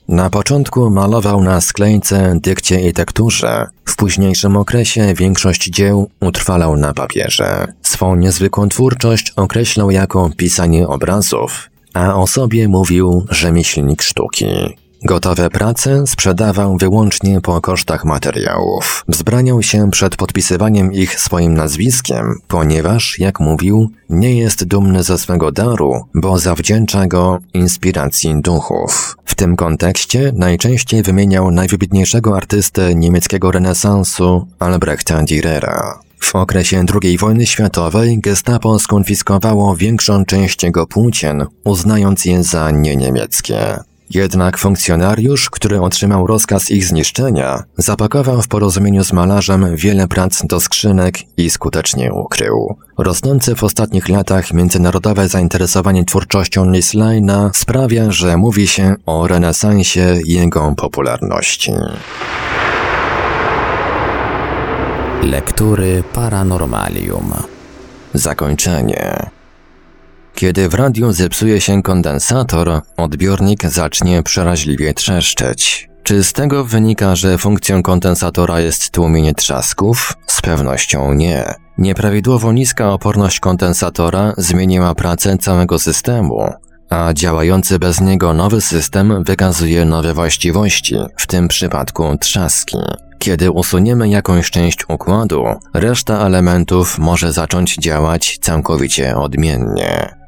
[0.07, 3.67] Na początku malował na sklejce, dykcie i tekturze.
[3.85, 7.73] W późniejszym okresie większość dzieł utrwalał na papierze.
[7.81, 14.45] Swą niezwykłą twórczość określał jako pisanie obrazów, a o sobie mówił rzemieślnik sztuki.
[15.03, 19.03] Gotowe prace sprzedawał wyłącznie po kosztach materiałów.
[19.07, 25.51] Wzbraniał się przed podpisywaniem ich swoim nazwiskiem, ponieważ, jak mówił, nie jest dumny ze swego
[25.51, 29.17] daru, bo zawdzięcza go inspiracji duchów.
[29.25, 35.93] W tym kontekście najczęściej wymieniał najwybitniejszego artystę niemieckiego renesansu Albrechta Dürera.
[36.19, 43.88] W okresie II wojny światowej gestapo skonfiskowało większą część jego płócien, uznając je za nieniemieckie.
[44.09, 50.59] Jednak funkcjonariusz, który otrzymał rozkaz ich zniszczenia, zapakował w porozumieniu z malarzem wiele prac do
[50.59, 52.77] skrzynek i skutecznie ukrył.
[52.97, 60.73] Rosnące w ostatnich latach międzynarodowe zainteresowanie twórczością Nislina sprawia, że mówi się o renesansie jego
[60.77, 61.71] popularności.
[65.23, 67.33] Lektury Paranormalium.
[68.13, 69.38] Zakończenie.
[70.39, 75.89] Kiedy w radiu zepsuje się kondensator, odbiornik zacznie przeraźliwie trzeszczeć.
[76.03, 80.13] Czy z tego wynika, że funkcją kondensatora jest tłumienie trzasków?
[80.27, 81.53] Z pewnością nie.
[81.77, 86.49] Nieprawidłowo niska oporność kondensatora zmieniła pracę całego systemu,
[86.89, 92.77] a działający bez niego nowy system wykazuje nowe właściwości, w tym przypadku trzaski.
[93.17, 100.18] Kiedy usuniemy jakąś część układu, reszta elementów może zacząć działać całkowicie odmiennie.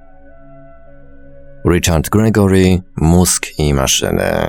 [1.64, 4.48] Richard Gregory, Mózg i maszyny.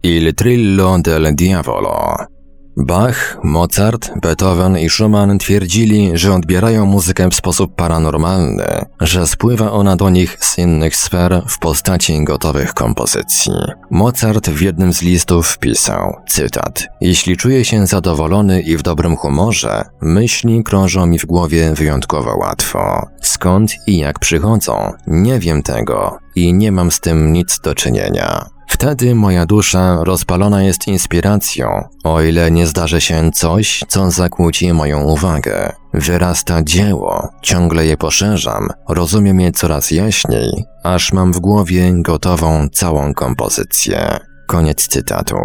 [0.00, 2.39] Il Trillo del Diavolo
[2.86, 9.96] Bach, Mozart, Beethoven i Schumann twierdzili, że odbierają muzykę w sposób paranormalny, że spływa ona
[9.96, 13.52] do nich z innych sfer w postaci gotowych kompozycji.
[13.90, 19.84] Mozart w jednym z listów wpisał, cytat, Jeśli czuję się zadowolony i w dobrym humorze,
[20.00, 23.06] myśli krążą mi w głowie wyjątkowo łatwo.
[23.20, 24.92] Skąd i jak przychodzą?
[25.06, 28.59] Nie wiem tego i nie mam z tym nic do czynienia.
[28.80, 35.02] Wtedy moja dusza rozpalona jest inspiracją, o ile nie zdarzy się coś, co zakłóci moją
[35.02, 35.72] uwagę.
[35.94, 43.14] Wyrasta dzieło, ciągle je poszerzam, rozumiem je coraz jaśniej, aż mam w głowie gotową całą
[43.14, 44.18] kompozycję.
[44.46, 45.36] Koniec cytatu.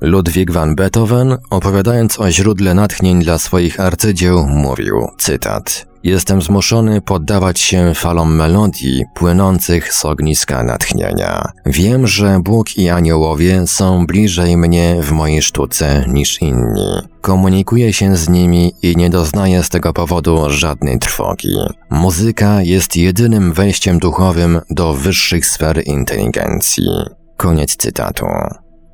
[0.00, 7.60] Ludwig van Beethoven, opowiadając o źródle natchnień dla swoich arcydzieł, mówił, cytat, Jestem zmuszony poddawać
[7.60, 11.52] się falom melodii płynących z ogniska natchnienia.
[11.66, 17.00] Wiem, że Bóg i aniołowie są bliżej mnie w mojej sztuce niż inni.
[17.20, 21.56] Komunikuję się z nimi i nie doznaję z tego powodu żadnej trwogi.
[21.90, 26.86] Muzyka jest jedynym wejściem duchowym do wyższych sfer inteligencji.
[27.36, 28.26] Koniec cytatu.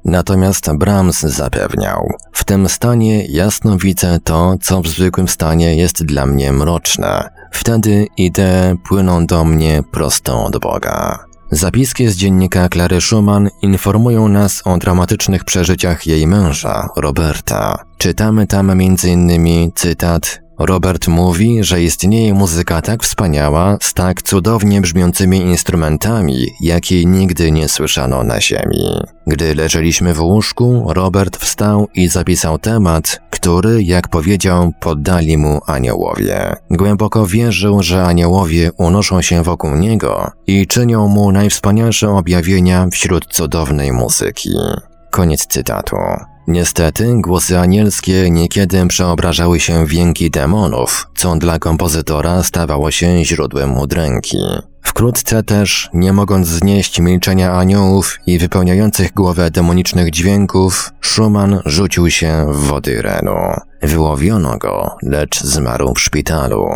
[0.05, 6.27] Natomiast Brahms zapewniał, w tym stanie jasno widzę to, co w zwykłym stanie jest dla
[6.27, 7.29] mnie mroczne.
[7.53, 11.19] Wtedy idee płyną do mnie prosto od Boga.
[11.51, 17.85] Zapiski z dziennika Clary Schumann informują nas o dramatycznych przeżyciach jej męża, Roberta.
[17.99, 19.73] Czytamy tam m.in.
[19.75, 27.53] cytat Robert mówi, że istnieje muzyka tak wspaniała, z tak cudownie brzmiącymi instrumentami, jakiej nigdy
[27.53, 29.01] nie słyszano na ziemi.
[29.27, 36.57] Gdy leżeliśmy w łóżku, Robert wstał i zapisał temat, który, jak powiedział, poddali mu aniołowie.
[36.71, 43.93] Głęboko wierzył, że aniołowie unoszą się wokół niego i czynią mu najwspanialsze objawienia wśród cudownej
[43.93, 44.51] muzyki.
[45.11, 45.97] Koniec cytatu.
[46.47, 53.79] Niestety, głosy anielskie niekiedy przeobrażały się w jęki demonów, co dla kompozytora stawało się źródłem
[53.79, 54.39] udręki.
[54.83, 62.47] Wkrótce też, nie mogąc znieść milczenia aniołów i wypełniających głowę demonicznych dźwięków, Schumann rzucił się
[62.53, 63.37] w wody Renu.
[63.83, 66.69] Wyłowiono go, lecz zmarł w szpitalu.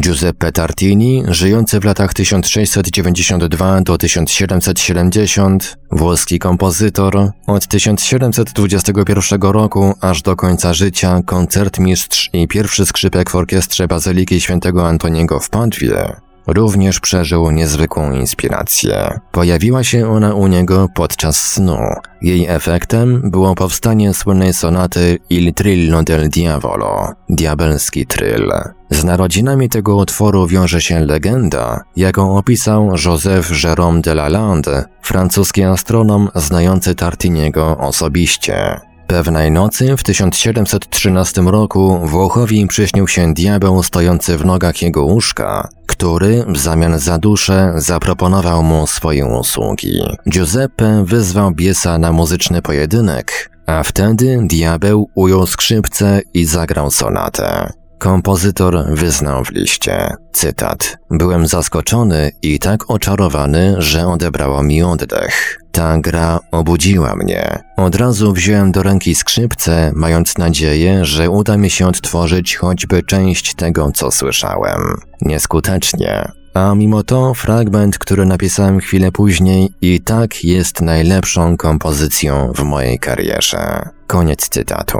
[0.00, 10.36] Giuseppe Tartini, żyjący w latach 1692 do 1770, włoski kompozytor, od 1721 roku aż do
[10.36, 17.50] końca życia koncertmistrz i pierwszy skrzypek w orkiestrze Bazyliki Świętego Antoniego w Padwie, również przeżył
[17.50, 19.20] niezwykłą inspirację.
[19.32, 21.78] Pojawiła się ona u niego podczas snu.
[22.22, 28.52] Jej efektem było powstanie słynnej sonaty Il Trillo del Diavolo, diabelski tryl.
[28.90, 36.28] Z narodzinami tego utworu wiąże się legenda, jaką opisał Joseph Jérôme de Lalande, francuski astronom
[36.34, 38.80] znający Tartiniego osobiście.
[39.06, 46.44] Pewnej nocy w 1713 roku Włochowi przyśnił się diabeł stojący w nogach jego łóżka, który
[46.48, 50.02] w zamian za duszę zaproponował mu swoje usługi.
[50.28, 57.72] Giuseppe wyzwał biesa na muzyczny pojedynek, a wtedy diabeł ujął skrzypce i zagrał sonatę.
[57.98, 65.58] Kompozytor wyznał w liście, cytat, Byłem zaskoczony i tak oczarowany, że odebrało mi oddech.
[65.72, 67.58] Ta gra obudziła mnie.
[67.76, 73.54] Od razu wziąłem do ręki skrzypce, mając nadzieję, że uda mi się odtworzyć choćby część
[73.54, 74.80] tego, co słyszałem.
[75.20, 76.32] Nieskutecznie.
[76.54, 82.98] A mimo to fragment, który napisałem chwilę później i tak jest najlepszą kompozycją w mojej
[82.98, 83.88] karierze.
[84.06, 84.98] Koniec cytatu.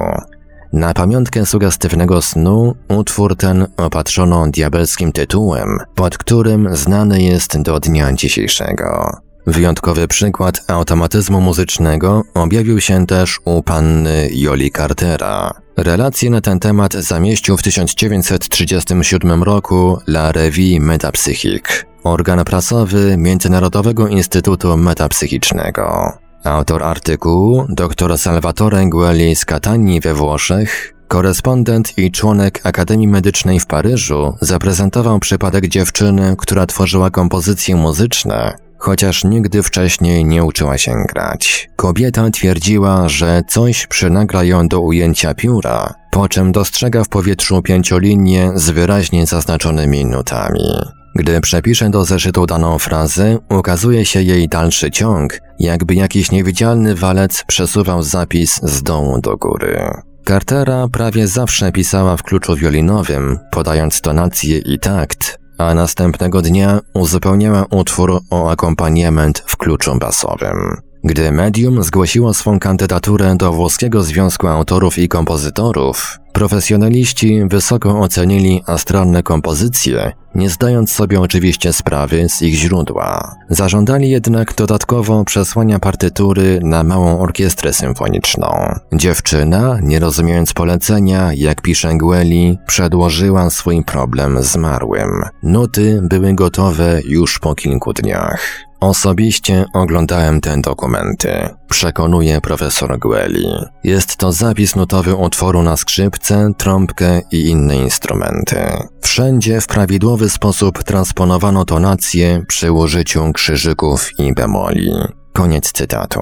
[0.75, 8.13] Na pamiątkę sugestywnego snu utwór ten opatrzono diabelskim tytułem, pod którym znany jest do dnia
[8.13, 9.17] dzisiejszego.
[9.47, 15.51] Wyjątkowy przykład automatyzmu muzycznego objawił się też u panny Joli Cartera.
[15.77, 24.77] Relację na ten temat zamieścił w 1937 roku La Revue Metapsychique, organ prasowy Międzynarodowego Instytutu
[24.77, 26.13] Metapsychicznego.
[26.45, 33.67] Autor artykułu, dr Salvatore Guelli z Catanii we Włoszech, korespondent i członek Akademii Medycznej w
[33.67, 41.71] Paryżu, zaprezentował przypadek dziewczyny, która tworzyła kompozycje muzyczne, chociaż nigdy wcześniej nie uczyła się grać.
[41.77, 48.53] Kobieta twierdziła, że coś przynagla ją do ujęcia pióra, po czym dostrzega w powietrzu pięciolinię
[48.55, 51.04] z wyraźnie zaznaczonymi nutami.
[51.15, 57.45] Gdy przepiszę do zeszytu daną frazę, ukazuje się jej dalszy ciąg, jakby jakiś niewidzialny walec
[57.47, 59.91] przesuwał zapis z dołu do góry.
[60.29, 67.65] Cartera prawie zawsze pisała w kluczu wiolinowym, podając tonację i takt, a następnego dnia uzupełniała
[67.71, 70.77] utwór o akompaniament w kluczu basowym.
[71.07, 79.23] Gdy Medium zgłosiło swą kandydaturę do Włoskiego Związku Autorów i Kompozytorów, profesjonaliści wysoko ocenili astralne
[79.23, 83.37] kompozycje, nie zdając sobie oczywiście sprawy z ich źródła.
[83.49, 88.75] Zażądali jednak dodatkowo przesłania partytury na małą orkiestrę symfoniczną.
[88.93, 95.23] Dziewczyna, nie rozumiejąc polecenia, jak pisze Gueli, przedłożyła swój problem zmarłym.
[95.43, 98.65] Nuty były gotowe już po kilku dniach.
[98.85, 101.49] Osobiście oglądałem te dokumenty.
[101.69, 103.47] Przekonuje profesor Gueli.
[103.85, 108.57] Jest to zapis nutowy utworu na skrzypce, trąbkę i inne instrumenty.
[109.01, 114.93] Wszędzie w prawidłowy sposób transponowano tonację przy użyciu krzyżyków i bemoli.
[115.33, 116.21] Koniec cytatu.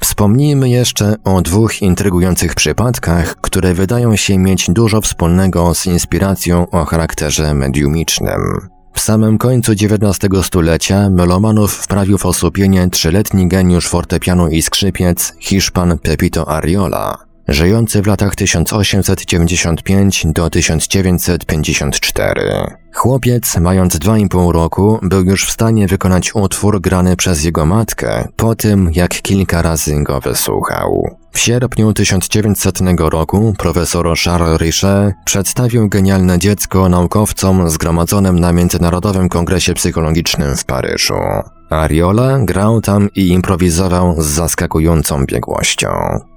[0.00, 6.84] Wspomnijmy jeszcze o dwóch intrygujących przypadkach, które wydają się mieć dużo wspólnego z inspiracją o
[6.84, 8.73] charakterze mediumicznym.
[8.94, 15.98] W samym końcu XIX stulecia melomanów wprawił w osłupienie trzyletni geniusz fortepianu i skrzypiec Hiszpan
[15.98, 17.18] Pepito Ariola,
[17.48, 22.42] żyjący w latach 1895 do 1954.
[22.92, 28.54] Chłopiec, mając 2,5 roku, był już w stanie wykonać utwór grany przez jego matkę, po
[28.54, 31.16] tym jak kilka razy go wysłuchał.
[31.34, 39.74] W sierpniu 1900 roku profesor Charles Richet przedstawił genialne dziecko naukowcom zgromadzonym na Międzynarodowym Kongresie
[39.74, 41.14] Psychologicznym w Paryżu.
[41.70, 45.88] Ariola grał tam i improwizował z zaskakującą biegłością.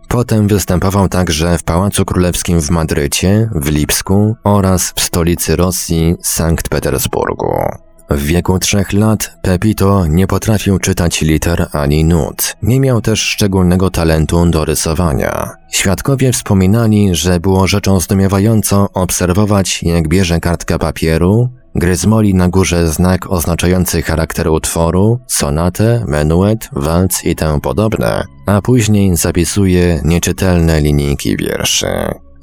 [0.07, 6.69] Potem występował także w Pałacu Królewskim w Madrycie, w Lipsku oraz w stolicy Rosji, Sankt
[6.69, 7.86] Petersburgu.
[8.09, 12.55] W wieku trzech lat Pepito nie potrafił czytać liter ani nut.
[12.61, 15.49] Nie miał też szczególnego talentu do rysowania.
[15.71, 23.31] Świadkowie wspominali, że było rzeczą zdumiewającą obserwować, jak bierze kartkę papieru, gryzmoli na górze znak
[23.31, 31.87] oznaczający charakter utworu, sonatę, menuet, walc i tym podobne, a później zapisuje nieczytelne linijki wierszy.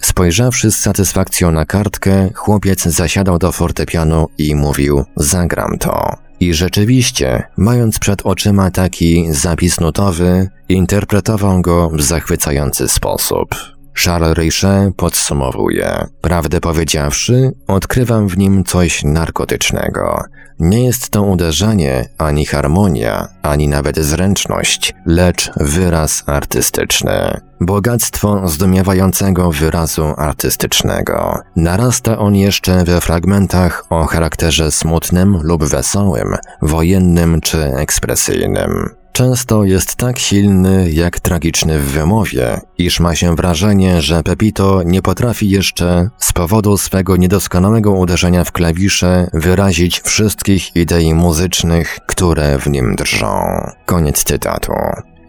[0.05, 6.17] Spojrzawszy z satysfakcją na kartkę, chłopiec zasiadał do fortepianu i mówił: Zagram to.
[6.41, 13.55] I rzeczywiście, mając przed oczyma taki zapis nutowy, interpretował go w zachwycający sposób.
[13.95, 16.07] Charles Richet podsumowuje.
[16.21, 20.25] Prawdę powiedziawszy, odkrywam w nim coś narkotycznego.
[20.59, 27.41] Nie jest to uderzenie, ani harmonia, ani nawet zręczność, lecz wyraz artystyczny.
[27.67, 31.39] Bogactwo zdumiewającego wyrazu artystycznego.
[31.57, 38.91] Narasta on jeszcze we fragmentach o charakterze smutnym lub wesołym, wojennym czy ekspresyjnym.
[39.13, 45.03] Często jest tak silny jak tragiczny w wymowie, iż ma się wrażenie, że Pepito nie
[45.03, 52.67] potrafi jeszcze z powodu swego niedoskonałego uderzenia w klawisze wyrazić wszystkich idei muzycznych, które w
[52.67, 53.41] nim drżą.
[53.87, 54.73] Koniec cytatu.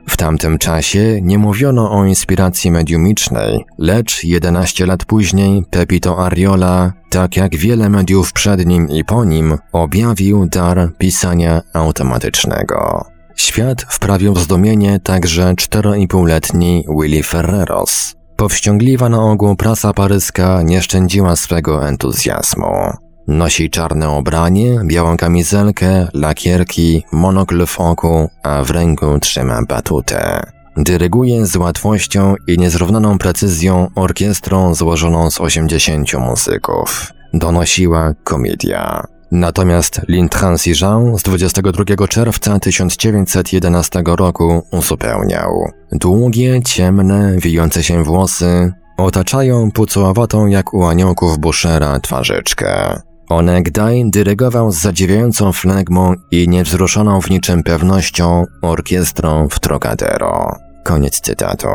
[0.07, 7.37] W tamtym czasie nie mówiono o inspiracji mediumicznej, lecz 11 lat później Pepito Ariola, tak
[7.37, 13.05] jak wiele mediów przed nim i po nim, objawił dar pisania automatycznego.
[13.35, 18.15] Świat wprawił w zdumienie także 4,5-letni Willy Ferreros.
[18.35, 23.04] Powściągliwa na ogół prasa paryska nie szczędziła swego entuzjazmu.
[23.27, 30.51] Nosi czarne ubranie, białą kamizelkę, lakierki, monokl w oku, a w ręku trzyma batutę.
[30.77, 37.11] Dyryguje z łatwością i niezrównaną precyzją orkiestrą złożoną z 80 muzyków.
[37.33, 39.03] Donosiła komedia.
[39.31, 45.71] Natomiast L'Intransigeant z 22 czerwca 1911 roku uzupełniał.
[45.91, 53.01] Długie, ciemne, wijące się włosy otaczają pucołowatą jak u aniołków Bushera twarzyczkę.
[53.29, 60.55] Onegdaj dyrygował z zadziwiającą flegmą i niewzruszoną w niczym pewnością orkiestrą w Trocadero.
[60.83, 61.67] Koniec cytatu.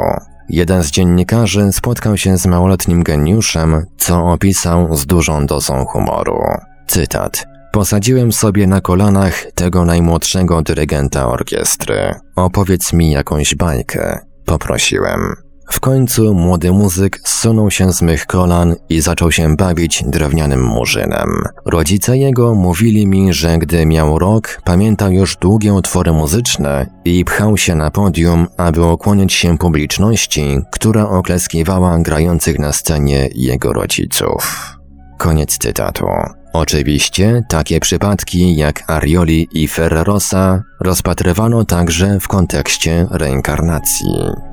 [0.49, 6.41] Jeden z dziennikarzy spotkał się z małoletnim geniuszem, co opisał z dużą dozą humoru.
[6.87, 7.47] Cytat.
[7.73, 12.15] Posadziłem sobie na kolanach tego najmłodszego dyrygenta orkiestry.
[12.37, 14.19] Opowiedz mi jakąś bajkę.
[14.45, 15.50] Poprosiłem.
[15.81, 21.45] W końcu młody muzyk zsunął się z mych kolan i zaczął się bawić drewnianym murzynem.
[21.67, 27.57] Rodzice jego mówili mi, że gdy miał rok, pamiętał już długie utwory muzyczne i pchał
[27.57, 34.77] się na podium, aby okłonić się publiczności, która oklaskiwała grających na scenie jego rodziców.
[35.19, 36.07] Koniec cytatu.
[36.53, 44.50] Oczywiście takie przypadki jak Arioli i Ferrerosa rozpatrywano także w kontekście reinkarnacji.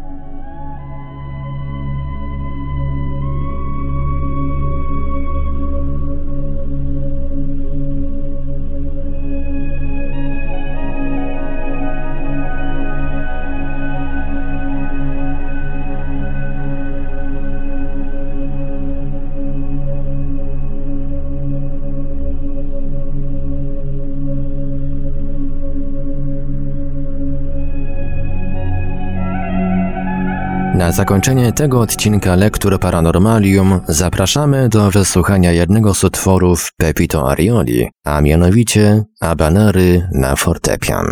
[30.88, 38.22] Na zakończenie tego odcinka Lektur Paranormalium zapraszamy do wysłuchania jednego z utworów Pepito Arioli, a
[38.22, 41.06] mianowicie Abanery na fortepian.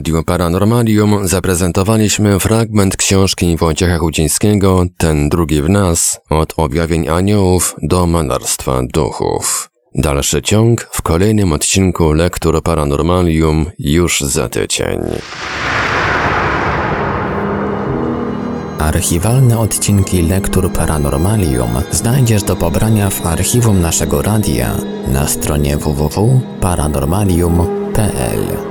[0.00, 8.06] Radiu Paranormalium zaprezentowaliśmy fragment książki Wojciecha Chudzińskiego Ten drugi w nas od objawień aniołów do
[8.06, 9.70] malarstwa duchów.
[9.94, 15.00] Dalszy ciąg w kolejnym odcinku Lektur Paranormalium już za tydzień.
[18.78, 24.76] Archiwalne odcinki Lektur Paranormalium znajdziesz do pobrania w archiwum naszego radia
[25.08, 28.69] na stronie www.paranormalium.pl.